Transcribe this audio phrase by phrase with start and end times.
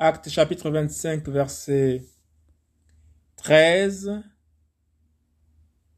[0.00, 2.04] Acte chapitre 25, verset
[3.34, 4.22] 13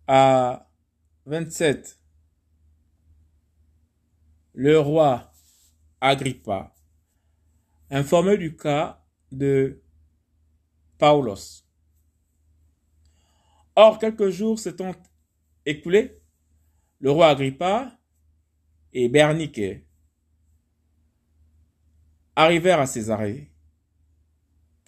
[0.07, 0.71] à
[1.27, 1.99] 27.
[4.55, 5.31] Le roi
[6.01, 6.75] Agrippa,
[7.91, 9.83] informé du cas de
[10.97, 11.67] Paulos.
[13.77, 14.95] Or, quelques jours s'étant
[15.67, 16.23] écoulés,
[17.01, 17.99] le roi Agrippa
[18.95, 19.85] et Bernique
[22.35, 23.50] arrivèrent à Césarée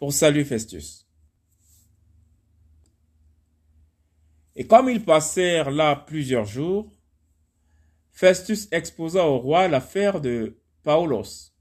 [0.02, 1.06] pour saluer Festus.
[4.56, 6.90] Et comme ils passèrent là plusieurs jours,
[8.10, 11.52] Festus exposa au roi l'affaire de Paulos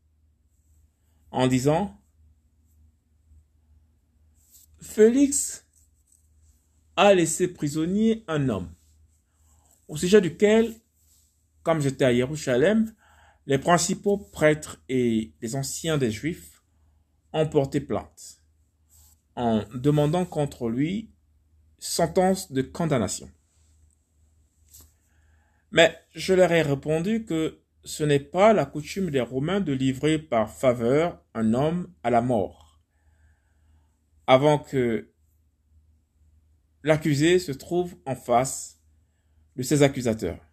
[1.30, 1.96] en disant
[4.80, 5.68] Félix
[6.96, 8.74] a laissé prisonnier un homme
[9.88, 10.74] au sujet duquel,
[11.62, 12.92] comme j'étais à Jérusalem,
[13.46, 16.51] les principaux prêtres et les anciens des Juifs
[17.34, 18.42] ont porté plainte
[19.36, 21.12] en demandant contre lui
[21.80, 23.30] sentence de condamnation.
[25.72, 30.20] Mais je leur ai répondu que ce n'est pas la coutume des Romains de livrer
[30.20, 32.80] par faveur un homme à la mort,
[34.28, 35.12] avant que
[36.84, 38.80] l'accusé se trouve en face
[39.56, 40.46] de ses accusateurs,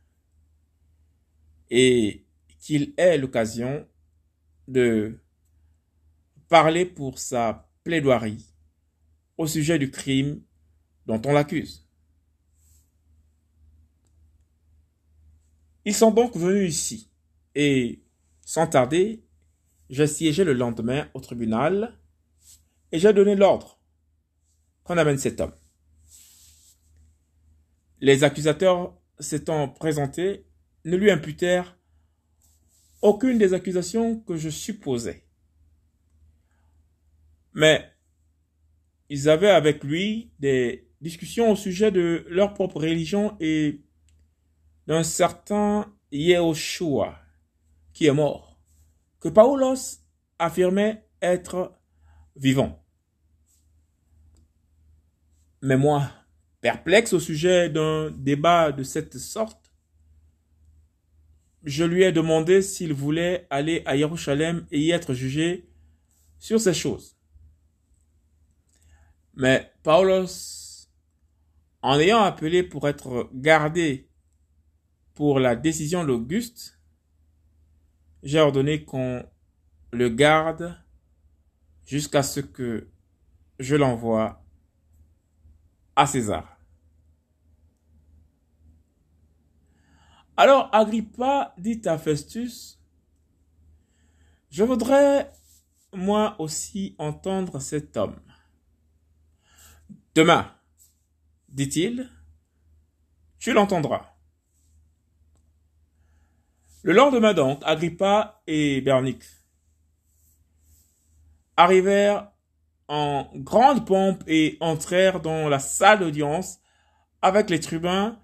[1.71, 2.25] et
[2.61, 3.87] qu'il ait l'occasion
[4.69, 5.21] de
[6.49, 8.47] parler pour sa plaidoirie
[9.37, 10.43] au sujet du crime
[11.07, 11.87] dont on l'accuse.
[15.85, 17.11] Ils sont donc venus ici,
[17.55, 18.03] et
[18.45, 19.25] sans tarder,
[19.89, 21.99] j'ai siégé le lendemain au tribunal,
[22.93, 23.79] et j'ai donné l'ordre
[24.85, 25.55] qu'on amène cet homme.
[28.01, 30.47] Les accusateurs s'étant présentés
[30.85, 31.77] ne lui imputèrent
[33.03, 35.28] aucune des accusations que je supposais.
[37.59, 37.91] Mais
[39.09, 43.81] ils avaient avec lui des discussions au sujet de leur propre religion et
[44.87, 47.19] d'un certain Yehoshua
[47.93, 48.61] qui est mort,
[49.19, 49.99] que Paulos
[50.39, 51.77] affirmait être
[52.37, 52.81] vivant.
[55.61, 56.13] Mais moi,
[56.61, 59.73] perplexe au sujet d'un débat de cette sorte,
[61.65, 65.69] je lui ai demandé s'il voulait aller à Jérusalem et y être jugé
[66.39, 67.18] sur ces choses.
[69.39, 70.89] Mais Paulos,
[71.81, 74.11] en ayant appelé pour être gardé
[75.15, 76.77] pour la décision d'Auguste,
[78.25, 79.25] j'ai ordonné qu'on
[79.93, 80.77] le garde
[81.87, 82.89] jusqu'à ce que
[83.61, 84.45] je l'envoie
[85.95, 86.59] à César.
[90.37, 92.81] Alors Agrippa dit à Festus,
[94.51, 95.31] je voudrais
[95.93, 98.19] moi aussi entendre cet homme.
[100.15, 100.53] Demain,
[101.49, 102.11] dit-il,
[103.39, 104.15] tu l'entendras.
[106.83, 109.25] Le lendemain donc, Agrippa et Bernique
[111.57, 112.31] arrivèrent
[112.89, 116.59] en grande pompe et entrèrent dans la salle d'audience
[117.21, 118.19] avec les tribuns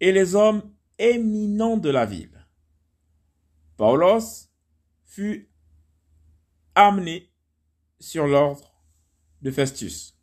[0.00, 0.62] et les hommes
[0.98, 2.46] éminents de la ville.
[3.76, 4.48] Paulos
[5.06, 5.50] fut
[6.74, 7.32] amené
[7.98, 8.72] sur l'ordre
[9.42, 10.13] de Festus.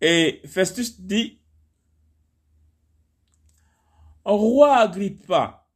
[0.00, 1.40] Et Festus dit,
[4.24, 5.66] Roi Agrippa,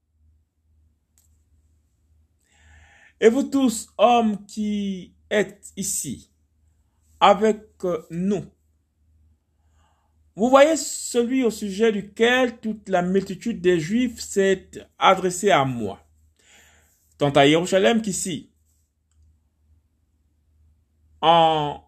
[3.20, 6.30] et vous tous, hommes qui êtes ici,
[7.20, 7.62] avec
[8.10, 8.44] nous,
[10.34, 16.04] vous voyez celui au sujet duquel toute la multitude des Juifs s'est adressée à moi,
[17.18, 18.50] tant à Jérusalem qu'ici,
[21.20, 21.84] en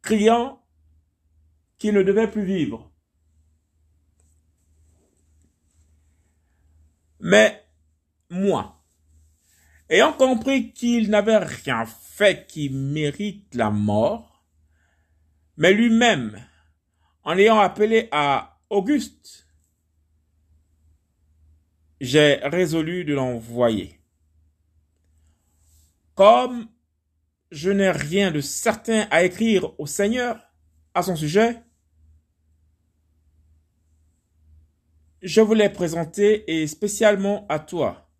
[0.00, 0.61] criant
[1.82, 2.92] qui ne devait plus vivre.
[7.18, 7.66] Mais
[8.30, 8.80] moi,
[9.88, 14.46] ayant compris qu'il n'avait rien fait qui mérite la mort,
[15.56, 16.40] mais lui-même,
[17.24, 19.48] en ayant appelé à Auguste,
[22.00, 23.98] j'ai résolu de l'envoyer.
[26.14, 26.68] Comme
[27.50, 30.40] je n'ai rien de certain à écrire au Seigneur
[30.94, 31.60] à son sujet,
[35.22, 38.10] je voulais présenter et spécialement à toi,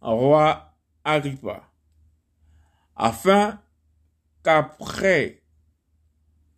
[0.00, 1.70] roi Agrippa,
[2.96, 3.60] afin
[4.42, 5.42] qu'après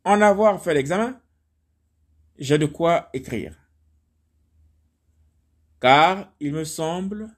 [0.05, 1.21] en avoir fait l'examen,
[2.39, 3.57] j'ai de quoi écrire.
[5.81, 7.29] Car il me semble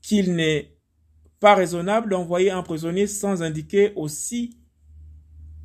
[0.00, 0.74] qu'il n'est
[1.38, 4.58] pas raisonnable d'envoyer un prisonnier sans indiquer aussi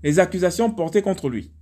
[0.04, 1.54] les accusations portées contre lui.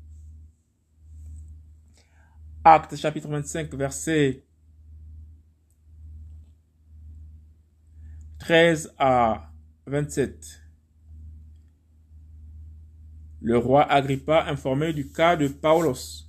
[2.64, 4.44] Acte chapitre 25 verset
[8.40, 9.50] 13 à
[9.88, 10.62] 27.
[13.42, 16.29] Le roi Agrippa informé du cas de Paulos